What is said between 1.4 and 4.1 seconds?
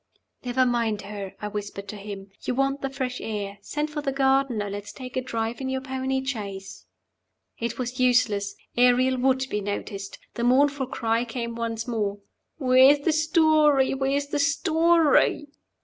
I whispered to him. "You want the fresh air. Send for